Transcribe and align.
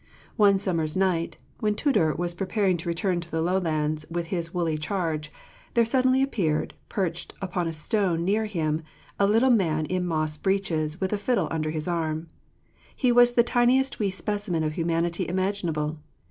One 0.35 0.57
summer's 0.57 0.97
night, 0.97 1.37
when 1.59 1.75
Tudur 1.75 2.15
was 2.17 2.33
preparing 2.33 2.75
to 2.77 2.89
return 2.89 3.19
to 3.21 3.29
the 3.29 3.39
lowlands 3.39 4.03
with 4.09 4.25
his 4.33 4.51
woolly 4.51 4.75
charge, 4.75 5.31
there 5.75 5.85
suddenly 5.85 6.23
appeared, 6.23 6.73
perched 6.89 7.35
upon 7.39 7.67
a 7.67 7.73
stone 7.73 8.25
near 8.25 8.45
him, 8.47 8.81
'a 9.19 9.27
little 9.27 9.51
man 9.51 9.85
in 9.85 10.07
moss 10.07 10.37
breeches 10.37 10.99
with 10.99 11.13
a 11.13 11.19
fiddle 11.19 11.47
under 11.51 11.69
his 11.69 11.87
arm. 11.87 12.29
He 12.95 13.11
was 13.11 13.33
the 13.33 13.43
tiniest 13.43 13.99
wee 13.99 14.09
specimen 14.09 14.63
of 14.63 14.73
humanity 14.73 15.27
imaginable. 15.29 15.99